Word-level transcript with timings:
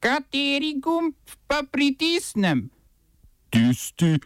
Kateri 0.00 0.80
gumb 0.80 1.12
pa 1.46 1.60
pritisnem? 1.72 2.70
Tisti, 3.50 4.16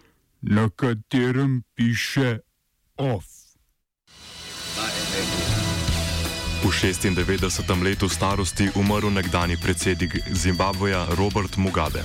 na 0.40 0.68
katerem 0.70 1.62
piše 1.74 2.38
OF. 2.96 3.24
V 6.62 6.71
96. 6.71 7.82
letu 7.82 8.08
starosti 8.08 8.71
umrl 8.79 9.10
nekdani 9.10 9.56
predsednik 9.56 10.14
Zimbabveja 10.30 11.06
Robert 11.18 11.56
Mugabe. 11.56 12.04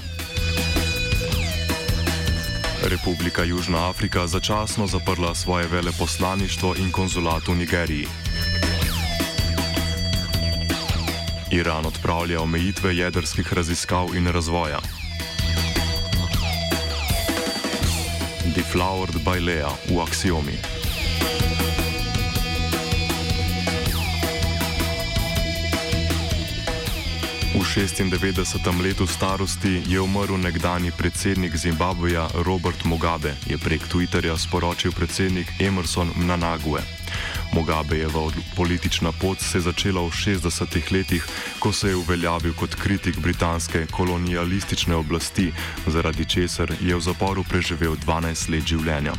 Republika 2.84 3.44
Južna 3.44 3.90
Afrika 3.90 4.28
začasno 4.28 4.88
zaprla 4.88 5.36
svoje 5.36 5.68
veleposlaništvo 5.68 6.76
in 6.76 6.92
konzulat 6.92 7.48
v 7.48 7.56
Nigeriji. 7.56 8.29
Iran 11.52 11.86
odpravlja 11.86 12.42
omejitve 12.42 12.96
jedrskih 12.96 13.54
raziskav 13.54 14.16
in 14.16 14.28
razvoja. 14.28 14.80
Deflowered 18.56 19.24
by 19.24 19.40
Lea 19.40 19.70
v 19.90 20.02
Axiomi. 20.02 20.54
V 27.54 27.64
96. 27.66 28.82
letu 28.82 29.08
starosti 29.08 29.82
je 29.88 30.02
umrl 30.02 30.38
nekdani 30.38 30.92
predsednik 30.92 31.56
Zimbabveja 31.58 32.28
Robert 32.34 32.84
Mugabe, 32.84 33.34
je 33.50 33.58
prek 33.58 33.82
Twitterja 33.90 34.38
sporočil 34.38 34.92
predsednik 34.92 35.48
Emerson 35.60 36.14
Mnanague. 36.16 37.00
Mugabejeva 37.54 38.32
politična 38.56 39.12
pot 39.12 39.42
se 39.42 39.58
je 39.58 39.62
začela 39.62 40.02
v 40.02 40.12
60-ih 40.12 40.92
letih, 40.92 41.26
ko 41.60 41.74
se 41.74 41.90
je 41.90 41.96
uveljavil 41.96 42.54
kot 42.54 42.76
kritik 42.76 43.20
britanske 43.20 43.86
kolonialistične 43.92 44.96
oblasti, 44.96 45.52
zaradi 45.88 46.26
česar 46.26 46.72
je 46.82 46.96
v 46.96 47.02
zaporu 47.02 47.44
preživel 47.44 47.96
12 47.96 48.50
let 48.50 48.68
življenja. 48.68 49.14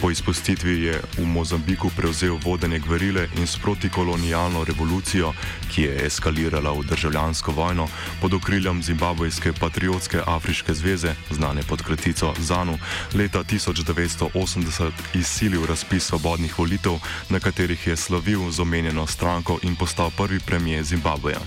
Po 0.00 0.10
izpustitvi 0.10 0.82
je 0.82 1.02
v 1.18 1.26
Mozambiku 1.26 1.90
prevzel 1.96 2.38
vodenje 2.44 2.78
gverile 2.78 3.28
in 3.36 3.46
s 3.46 3.56
protikolonialno 3.60 4.64
revolucijo, 4.64 5.34
ki 5.68 5.82
je 5.82 6.06
eskalirala 6.06 6.72
v 6.72 6.84
državljansko 6.88 7.52
vojno, 7.52 7.88
pod 8.20 8.34
okriljem 8.34 8.82
Zimbabvejske 8.82 9.52
patriotske 9.52 10.22
Afriške 10.26 10.74
zveze, 10.74 11.14
znane 11.30 11.62
pod 11.68 11.82
kratico 11.82 12.34
ZANU, 12.38 12.78
leta 13.14 13.44
1980 13.44 14.90
izsilil 15.14 15.66
razpis 15.66 16.08
svobodnih 16.08 16.58
volitev, 16.58 16.98
na 17.28 17.40
katerih 17.66 17.86
je 17.86 17.96
slavil 17.96 18.50
z 18.50 18.60
omenjeno 18.60 19.06
stranko 19.06 19.58
in 19.62 19.76
postal 19.76 20.10
prvi 20.10 20.38
premijer 20.40 20.84
Zimbabveja. 20.84 21.40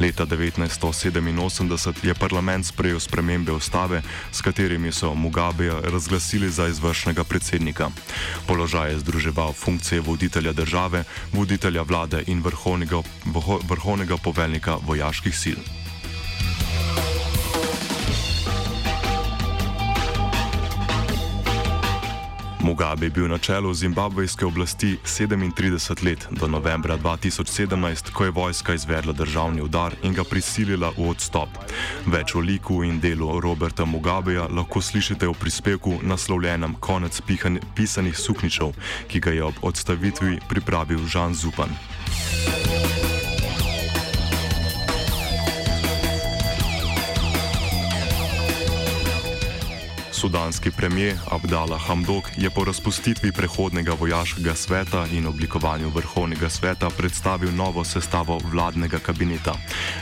Leta 0.00 0.26
1987 0.26 2.04
je 2.04 2.14
parlament 2.14 2.66
sprejel 2.66 3.00
spremembe 3.00 3.52
ustave, 3.52 4.02
s 4.32 4.40
katerimi 4.40 4.92
so 4.92 5.14
Mugabeja 5.14 5.80
razglasili 5.80 6.50
za 6.50 6.68
izvršnega 6.68 7.24
predsednika. 7.24 7.90
Položaj 8.46 8.90
je 8.90 8.98
združeval 8.98 9.52
funkcije 9.52 10.00
voditelja 10.00 10.52
države, 10.52 11.04
voditelja 11.32 11.82
vlade 11.82 12.24
in 12.26 12.42
vrhovnega, 12.42 13.00
vrhovnega 13.68 14.16
poveljnika 14.16 14.76
vojaških 14.84 15.38
sil. 15.42 15.83
Mugabe 22.64 23.06
je 23.06 23.10
bil 23.10 23.28
na 23.28 23.38
čelu 23.38 23.74
zimbabvejske 23.74 24.46
oblasti 24.46 24.96
37 25.04 26.04
let, 26.04 26.28
do 26.30 26.48
novembra 26.48 26.96
2017, 26.96 28.10
ko 28.10 28.24
je 28.24 28.30
vojska 28.30 28.74
izvedla 28.74 29.12
državni 29.12 29.60
udar 29.62 29.94
in 30.02 30.14
ga 30.14 30.24
prisilila 30.24 30.88
v 30.96 31.10
odstop. 31.10 31.48
Več 32.06 32.34
o 32.34 32.40
liku 32.40 32.80
in 32.84 33.00
delu 33.00 33.40
Roberta 33.40 33.84
Mugabeja 33.84 34.48
lahko 34.48 34.80
slišite 34.80 35.28
v 35.28 35.36
prispevku 35.36 35.98
naslovljenem 36.02 36.80
Konec 36.80 37.20
pisanih 37.76 38.16
sukničev, 38.16 38.72
ki 39.12 39.20
ga 39.20 39.36
je 39.36 39.44
ob 39.44 39.60
odstavitvi 39.60 40.40
pripravil 40.48 41.04
Žan 41.04 41.34
Zupan. 41.34 41.68
Sudanski 50.24 50.70
premijer 50.70 51.16
Abdallah 51.30 51.80
Hamdok 51.86 52.24
je 52.36 52.50
po 52.50 52.64
razpustitvi 52.64 53.32
prehodnega 53.32 53.92
vojaškega 53.92 54.54
sveta 54.54 55.06
in 55.12 55.26
oblikovanju 55.26 55.88
vrhovnega 55.88 56.48
sveta 56.48 56.88
predstavil 56.90 57.52
novo 57.52 57.84
sestavo 57.84 58.40
vladnega 58.52 58.98
kabineta. 58.98 59.52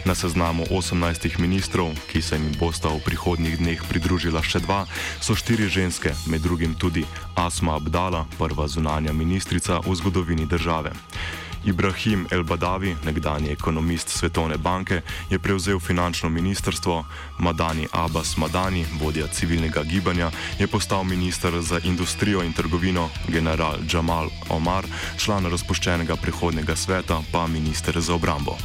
Na 0.05 0.15
seznamu 0.15 0.65
18 0.71 1.39
ministrov, 1.39 1.91
ki 2.13 2.23
se 2.23 2.37
jim 2.37 2.55
bosta 2.61 2.89
v 2.89 3.03
prihodnjih 3.03 3.59
dneh 3.59 3.83
pridružila 3.89 4.43
še 4.47 4.63
dva, 4.63 4.87
so 5.19 5.35
štiri 5.35 5.67
ženske, 5.67 6.15
med 6.31 6.47
drugim 6.47 6.79
tudi 6.79 7.03
Asma 7.35 7.75
Abdala, 7.75 8.23
prva 8.39 8.69
zunanja 8.69 9.13
ministrica 9.13 9.83
v 9.83 9.91
zgodovini 9.95 10.47
države. 10.47 10.95
Ibrahim 11.65 12.27
El-Badavi, 12.31 12.97
nekdani 13.05 13.51
ekonomist 13.53 14.09
Svetovne 14.09 14.59
banke, 14.59 15.03
je 15.31 15.39
prevzel 15.39 15.81
finančno 15.81 16.29
ministrstvo, 16.29 17.05
Madani 17.39 17.89
Abbas 17.93 18.37
Madani, 18.37 18.87
vodja 19.01 19.27
civilnega 19.27 19.83
gibanja, 19.83 20.31
je 20.59 20.67
postal 20.67 21.05
minister 21.05 21.61
za 21.61 21.81
industrijo 21.85 22.43
in 22.43 22.53
trgovino, 22.53 23.09
general 23.29 23.77
Jamal 23.93 24.29
Omar, 24.49 24.87
član 25.19 25.47
razpuščenega 25.47 26.17
prihodnega 26.17 26.77
sveta, 26.77 27.23
pa 27.33 27.47
minister 27.47 28.01
za 28.01 28.15
obrambo. 28.15 28.57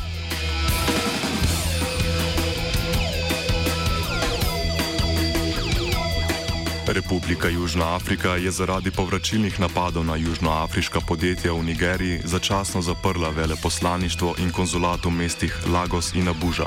Republika 6.97 7.47
Južna 7.47 7.96
Afrika 7.96 8.35
je 8.41 8.52
zaradi 8.52 8.91
povračilnih 8.91 9.59
napadov 9.59 10.02
na 10.06 10.16
južnoafriška 10.18 11.00
podjetja 11.06 11.53
v 11.53 11.63
Nigeriji 11.63 12.22
začasno 12.25 12.81
zaprla 12.81 13.30
veleposlaništvo 13.30 14.35
in 14.41 14.50
konzulat 14.52 15.06
v 15.06 15.09
mestih 15.09 15.53
Lagos 15.69 16.13
in 16.18 16.28
Abuja. 16.28 16.66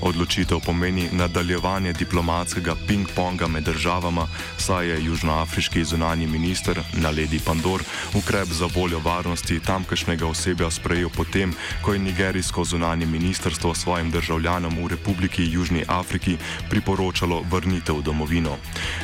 Odločitev 0.00 0.64
pomeni 0.64 1.08
nadaljevanje 1.12 1.92
diplomatskega 1.92 2.76
ping-ponga 2.88 3.46
med 3.46 3.64
državama, 3.68 4.24
saj 4.56 4.88
je 4.88 5.04
južnoafriški 5.04 5.84
zunani 5.84 6.26
minister 6.26 6.80
Naledi 6.92 7.40
Pandor 7.44 7.84
ukrep 8.14 8.48
za 8.48 8.66
voljo 8.74 8.98
varnosti 9.04 9.60
tamkajšnjega 9.60 10.26
osebja 10.26 10.70
sprejel 10.70 11.10
potem, 11.12 11.52
ko 11.82 11.92
je 11.92 11.98
nigerijsko 11.98 12.64
zunani 12.64 13.06
ministrstvo 13.06 13.74
svojim 13.74 14.10
državljanom 14.10 14.80
v 14.80 14.88
Republiki 14.88 15.44
Južni 15.52 15.84
Afriki 15.88 16.38
priporočalo 16.70 17.44
vrnitev 17.50 17.98
v 17.98 18.02
domovino. 18.02 18.56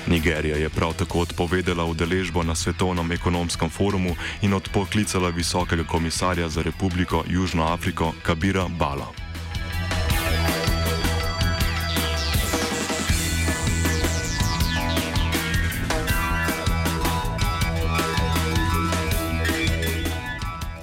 Nigerija 0.06 0.53
Nigerija 0.54 0.70
je 0.70 0.70
prav 0.70 0.92
tako 0.94 1.20
odpovedala 1.20 1.84
udeležbo 1.84 2.42
na 2.42 2.54
Svetovnem 2.54 3.12
ekonomskem 3.12 3.70
forumu 3.70 4.14
in 4.42 4.54
odpoklicala 4.54 5.28
visokega 5.30 5.84
komisarja 5.84 6.48
za 6.48 6.62
Republiko 6.62 7.24
Južno 7.28 7.66
Afriko 7.66 8.12
Kabira 8.22 8.68
Bala. 8.68 9.23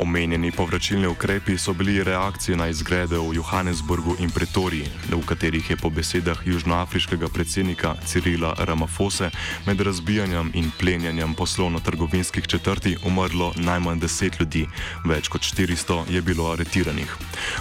Omenjeni 0.02 0.52
povračilni 0.52 1.08
ukrepi 1.08 1.58
so 1.58 1.74
bili 1.74 2.04
reakcije 2.04 2.58
na 2.58 2.68
izgrede 2.68 3.18
v 3.18 3.36
Johannesburgu 3.36 4.16
in 4.20 4.32
Pretoriji, 4.34 4.88
v 5.12 5.26
katerih 5.26 5.70
je 5.70 5.78
po 5.78 5.90
besedah 5.90 6.42
južnoafriškega 6.46 7.28
predsednika 7.30 7.96
Cirila 8.06 8.56
Ramafose 8.58 9.30
med 9.68 9.82
razbijanjem 9.82 10.52
in 10.54 10.72
plenjanjem 10.80 11.36
poslovno-trgovinskih 11.36 12.48
četrti 12.48 12.96
umrlo 13.06 13.54
najmanj 13.56 14.00
deset 14.00 14.40
ljudi, 14.40 14.66
več 15.06 15.28
kot 15.28 15.42
400 15.42 16.10
je 16.10 16.22
bilo 16.22 16.50
aretiranih. 16.52 17.18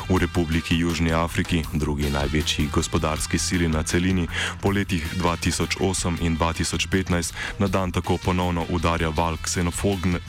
V 0.08 0.18
Republiki 0.18 0.78
Južni 0.78 1.12
Afriki, 1.12 1.62
drugi 1.72 2.10
največji 2.10 2.70
gospodarski 2.72 3.38
sili 3.38 3.68
na 3.68 3.82
celini, 3.82 4.28
po 4.62 4.70
letih 4.70 5.04
2008 5.20 6.24
in 6.24 6.38
2015 6.38 7.32
na 7.58 7.66
dan 7.66 7.92
tako 7.92 8.16
ponovno 8.16 8.64
udarja 8.68 9.08
val 9.08 9.36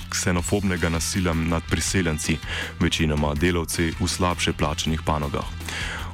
ksenofobnega 0.10 0.90
nasilja 0.90 1.34
nad 1.34 1.64
priseljenci 1.70 2.01
priseljenci, 2.02 2.38
večinoma 2.80 3.34
delavci 3.34 3.94
v 4.00 4.08
slabše 4.08 4.54
plačenih 4.58 5.02
panogah. 5.06 5.46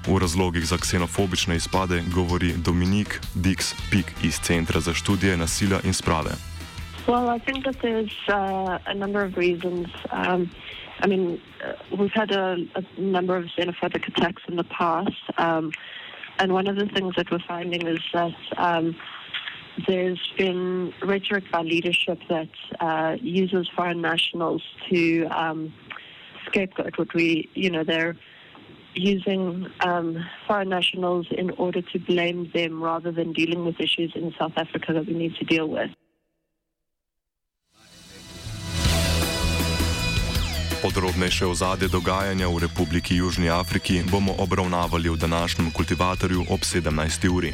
V 0.08 0.20
razlogih 0.20 0.66
za 0.66 0.78
ksenofobične 0.78 1.56
izpade 1.56 2.04
govori 2.16 2.54
Dominik 2.58 3.20
Dix 3.36 3.76
Pik 3.92 4.12
iz 4.24 4.40
Centra 4.40 4.80
za 4.80 4.94
študije 4.94 5.38
nasilja 5.38 5.80
in 5.84 5.94
sprave. 5.94 6.36
Well, 7.08 7.30
I 7.30 7.40
think 7.40 7.64
that 7.64 7.76
there's 7.82 8.12
uh, 8.28 8.80
a 8.86 8.94
number 8.94 9.24
of 9.24 9.38
reasons. 9.38 9.88
Um, 10.12 10.50
I 11.00 11.08
mean, 11.08 11.40
uh, 11.64 11.98
we've 11.98 12.14
had 12.14 12.32
a, 12.32 12.58
a 12.76 12.84
number 12.98 13.38
of 13.38 13.46
xenophobic 13.58 14.08
attacks 14.08 14.44
in 14.50 14.56
the 14.58 14.68
past, 14.78 15.24
um, 15.38 15.72
and 16.40 16.52
one 16.52 16.68
of 16.68 16.76
the 16.76 16.88
things 16.94 17.16
that 17.16 17.32
we're 17.32 17.48
finding 17.48 17.88
is 17.88 18.04
that 18.14 18.36
um, 18.58 18.96
there's 19.86 20.22
been 20.38 20.94
rhetoric 21.04 21.44
by 21.52 21.62
leadership 21.62 22.20
that 22.30 22.50
uh, 22.80 23.16
uses 23.22 23.70
foreign 23.76 24.02
nationals 24.02 24.64
to 24.90 25.26
um, 25.26 25.74
scapegoat 26.48 26.98
what 26.98 27.14
we, 27.14 27.50
you 27.54 27.70
know, 27.70 27.84
they're 27.84 28.16
using 28.96 29.68
um, 29.82 30.26
foreign 30.48 30.70
nationals 30.70 31.28
in 31.32 31.52
order 31.52 31.82
to 31.82 32.00
blame 32.00 32.50
them 32.54 32.82
rather 32.82 33.12
than 33.12 33.34
dealing 33.34 33.66
with 33.66 33.80
issues 33.80 34.12
in 34.16 34.34
South 34.40 34.54
Africa 34.58 34.94
that 34.94 35.06
we 35.06 35.14
need 35.14 35.36
to 35.36 35.46
deal 35.46 35.70
with. 35.70 35.92
Podrobnejše 40.82 41.46
ozadje 41.46 41.90
dogajanja 41.90 42.48
v 42.48 42.70
Republiki 42.70 43.18
Južni 43.18 43.50
Afriki 43.50 44.06
bomo 44.12 44.34
obravnavali 44.38 45.10
v 45.10 45.18
današnjem 45.18 45.72
kultivatorju 45.72 46.46
ob 46.50 46.62
17. 46.62 47.28
uri. 47.34 47.54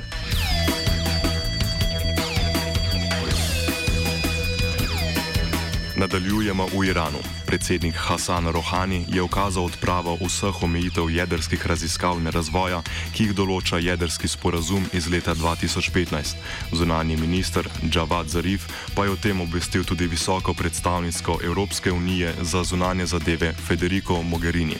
Nadaljujemo 6.03 6.67
v 6.75 6.91
Iranu. 6.91 7.23
Predsednik 7.47 7.95
Hasan 7.95 8.51
Rohani 8.51 9.05
je 9.07 9.21
ukazal 9.23 9.71
odpravo 9.71 10.17
vseh 10.19 10.63
omejitev 10.63 11.07
jedrskih 11.07 11.67
raziskav 11.67 12.19
in 12.19 12.27
razvoja, 12.27 12.81
ki 13.15 13.23
jih 13.23 13.31
določa 13.31 13.79
jedrski 13.79 14.27
sporazum 14.27 14.83
iz 14.91 15.07
leta 15.07 15.31
2015. 15.31 16.35
Zunani 16.75 17.15
minister 17.15 17.63
Javad 17.87 18.27
Zarif 18.27 18.67
pa 18.91 19.07
je 19.07 19.15
o 19.15 19.15
tem 19.15 19.39
obvestil 19.39 19.87
tudi 19.87 20.11
visoko 20.11 20.51
predstavnico 20.51 21.39
Evropske 21.39 21.91
unije 21.91 22.35
za 22.41 22.67
zunanje 22.67 23.07
zadeve 23.07 23.53
Federico 23.55 24.19
Mogherini. 24.21 24.75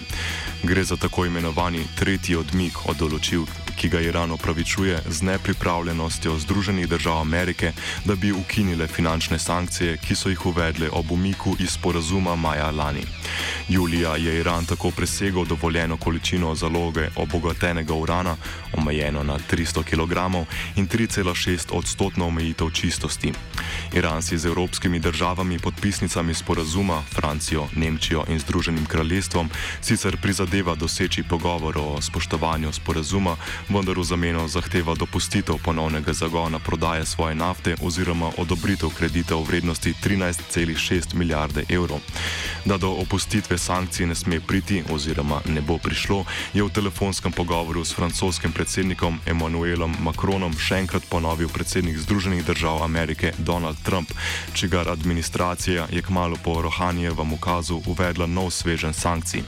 Gre 0.64 0.84
za 0.84 1.00
tako 1.00 1.25
imenovani 1.25 1.88
tretji 1.96 2.36
odmik 2.36 2.84
od 2.84 3.00
določil, 3.00 3.48
ki 3.83 3.89
ga 3.89 4.00
Iran 4.00 4.31
opravičuje 4.31 5.01
z 5.09 5.21
nepripravljenostjo 5.21 6.38
Združenih 6.39 6.88
držav 6.88 7.18
Amerike, 7.21 7.74
da 8.06 8.15
bi 8.15 8.31
ukinile 8.31 8.88
finančne 8.88 9.39
sankcije, 9.39 9.97
ki 9.97 10.15
so 10.15 10.30
jih 10.30 10.45
uvedle 10.45 10.89
ob 10.91 11.12
umiku 11.12 11.56
iz 11.59 11.69
sporazuma 11.75 12.35
maja 12.35 12.71
lani. 12.71 13.03
Julija 13.69 14.15
je 14.15 14.39
Iran 14.39 14.65
tako 14.65 14.91
presegel 14.91 15.45
dovoljeno 15.45 15.97
količino 15.97 16.56
zaloge 16.56 17.09
obogatenega 17.15 17.94
urana, 17.94 18.35
omejeno 18.74 19.24
na 19.24 19.39
300 19.51 19.83
kg 19.83 20.47
in 20.75 20.88
3,6 20.88 21.68
odstotno 21.71 22.27
omejitev 22.27 22.69
čistosti. 22.69 23.33
Iran 23.94 24.21
si 24.21 24.38
z 24.38 24.45
evropskimi 24.45 25.00
državami 25.00 25.59
podpisnicami 25.59 26.33
sporazuma, 26.33 27.03
Francijo, 27.12 27.68
Nemčijo 27.75 28.24
in 28.27 28.39
Združenim 28.39 28.86
kraljestvom, 28.86 29.50
sicer 29.81 30.18
prizadeva 30.21 30.75
doseči 30.75 31.24
pogovor 31.24 31.77
o 31.77 32.01
spoštovanju 32.01 32.74
sporazuma, 32.74 33.36
vendar 33.74 33.98
v 33.98 34.06
zameno 34.06 34.46
zahteva 34.48 34.94
dopustitev 34.94 35.58
ponovnega 35.58 36.14
zagona 36.14 36.60
prodaje 36.60 37.06
svoje 37.06 37.36
nafte 37.36 37.74
oziroma 37.81 38.30
odobritev 38.38 38.94
kredita 38.94 39.36
v 39.36 39.44
vrednosti 39.50 39.94
13,6 39.98 41.18
milijarde 41.18 41.66
evrov. 41.70 41.98
Da 42.66 42.78
do 42.78 42.92
opustitve 43.02 43.58
sankcij 43.58 44.06
ne 44.06 44.16
sme 44.16 44.40
priti 44.40 44.84
oziroma 44.94 45.42
ne 45.50 45.62
bo 45.62 45.78
prišlo, 45.81 46.25
je 46.54 46.64
v 46.64 46.70
telefonskem 46.70 47.31
pogovoru 47.34 47.81
s 47.86 47.98
francoskim 47.98 48.54
predsednikom 48.54 49.20
Emmanuelom 49.25 49.96
Macronom 50.06 50.54
še 50.54 50.78
enkrat 50.86 51.04
ponovil 51.10 51.50
predsednik 51.50 51.98
Združenih 51.98 52.46
držav 52.46 52.84
Amerike 52.86 53.34
Donald 53.38 53.81
Trump, 53.81 54.14
čigar 54.54 54.86
administracija 54.90 55.88
je 55.90 56.02
kmalo 56.02 56.38
po 56.44 56.62
Rohanijevem 56.62 57.34
ukazu 57.34 57.81
uvedla 57.90 58.30
nov 58.30 58.54
svežen 58.54 58.94
sankcij. 58.94 59.42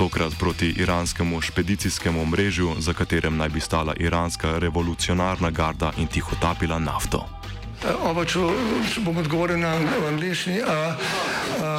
Tokrat 0.00 0.32
proti 0.38 0.72
iranskemu 0.80 1.40
špedicijskemu 1.40 2.22
omrežju, 2.22 2.80
za 2.80 2.96
katerem 2.96 3.36
naj 3.36 3.48
bi 3.48 3.60
stala 3.66 3.94
iranska 3.98 4.58
revolucionarna 4.58 5.50
garda 5.50 5.92
in 5.96 6.08
tihotapila 6.08 6.78
nafto. 6.78 7.35
Oba, 7.84 8.24
če, 8.24 8.40
če 8.94 9.02
bom 9.04 9.18
odgovoril 9.20 9.58
na 9.60 9.76
angliški. 10.08 10.62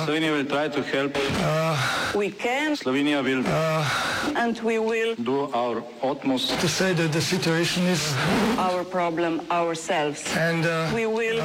Slovenija 0.05 0.31
will 0.33 0.45
try 0.45 0.67
to 0.69 0.81
help. 0.81 1.17
We 2.15 2.29
can 2.31 2.75
Slovenija 2.75 3.21
will 3.23 3.43
and 4.35 4.59
we 4.63 4.79
will 4.79 5.15
do 5.15 5.49
our 5.53 5.83
utmost 6.03 6.59
To 6.59 6.67
say 6.67 6.93
that 6.93 7.11
the 7.11 7.21
situation 7.21 7.83
is 7.87 8.13
our 8.57 8.83
problem 8.83 9.41
ourselves. 9.51 10.23
and 10.35 10.65
uh, 10.65 10.89
We 10.93 11.05
will 11.05 11.41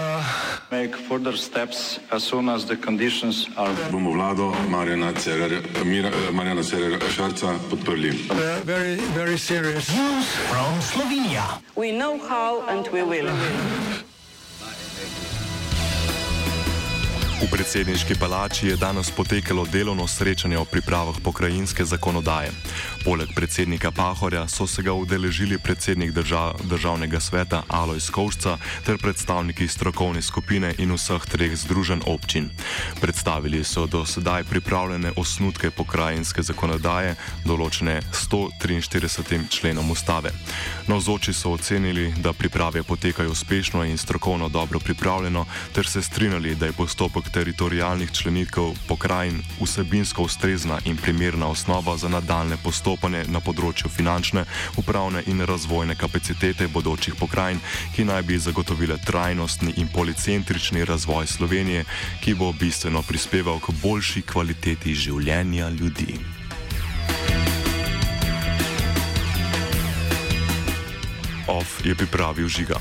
make 0.71 0.97
further 0.97 1.37
steps 1.37 1.99
as 2.11 2.23
soon 2.25 2.49
as 2.49 2.65
the 2.65 2.77
conditions 2.77 3.49
are 3.57 3.75
bomo 3.91 4.13
vlado 4.15 4.53
Marjana 4.69 5.13
Cererja, 5.15 5.61
Mira, 5.85 6.11
Marjana 6.33 6.63
Cererja 6.63 6.99
Šarca 7.11 7.59
podprli. 7.71 8.31
uh, 8.31 8.61
very, 8.65 8.97
very 9.15 9.39
serious. 9.39 9.91
we 11.77 11.93
know 11.93 12.19
how 12.19 12.63
and 12.69 12.89
we 12.89 13.03
will. 13.03 13.31
V 17.43 17.51
predsedniški 17.51 18.15
palači 18.23 18.69
je 18.71 18.77
danes 18.79 19.11
potekalo 19.11 19.67
delovno 19.67 20.07
srečanje 20.07 20.59
o 20.59 20.65
pripravah 20.65 21.17
pokrajinske 21.25 21.85
zakonodaje. 21.85 22.53
Poleg 23.05 23.35
predsednika 23.35 23.91
Pahorja 23.91 24.47
so 24.49 24.67
se 24.67 24.83
ga 24.83 24.93
udeležili 24.93 25.59
predsednik 25.59 26.13
držav, 26.15 26.61
državnega 26.63 27.21
sveta 27.21 27.63
Alojs 27.69 28.11
Kovšca 28.11 28.59
ter 28.87 28.99
predstavniki 28.99 29.67
strokovne 29.69 30.23
skupine 30.23 30.75
in 30.79 30.95
vseh 30.95 31.27
treh 31.27 31.57
združenj 31.59 32.07
občin. 32.07 32.51
Predstavili 33.01 33.65
so 33.65 33.87
do 33.87 34.05
sedaj 34.07 34.45
pripravljene 34.45 35.13
osnutke 35.17 35.71
pokrajinske 35.71 36.47
zakonodaje, 36.47 37.17
določene 37.45 37.99
143. 38.13 39.51
členom 39.51 39.91
ustave. 39.91 40.31
Navzoči 40.87 41.35
so 41.35 41.59
ocenili, 41.59 42.15
da 42.23 42.33
priprave 42.33 42.83
potekajo 42.83 43.35
uspešno 43.35 43.83
in 43.85 43.99
strokovno 43.99 44.49
dobro 44.49 44.79
pripravljeno, 44.79 45.47
ter 45.75 45.87
se 45.87 46.03
strinjali, 46.03 46.55
da 46.55 46.71
je 46.71 46.79
postopek 46.79 47.32
teritorijalnih 47.33 48.13
členitev 48.13 48.75
pokrajin 48.89 49.43
vsebinsko 49.61 50.23
ustrezna 50.23 50.79
in 50.85 50.97
primerna 50.97 51.47
osnova 51.47 51.97
za 51.97 52.09
nadaljne 52.09 52.57
postopanje 52.65 53.25
na 53.29 53.41
področju 53.41 53.91
finančne, 53.91 54.45
upravne 54.77 55.23
in 55.27 55.41
razvojne 55.49 55.97
kapacitete 55.97 56.69
bodočih 56.69 57.17
pokrajin, 57.19 57.61
ki 57.97 58.05
naj 58.05 58.23
bi 58.23 58.39
zagotovile 58.39 58.99
trajnostni 59.07 59.75
in 59.77 59.89
policentrični 59.89 60.85
razvoj 60.85 61.27
Slovenije, 61.27 61.85
ki 62.21 62.35
bo 62.35 62.53
bistveno 62.53 63.03
prispeval 63.03 63.61
k 63.61 63.75
boljši 63.83 64.23
kvaliteti 64.23 64.95
življenja 64.95 65.69
ljudi. 65.69 66.21
OF 71.53 71.85
je 71.85 71.95
pripravil 71.95 72.49
žiga. 72.49 72.71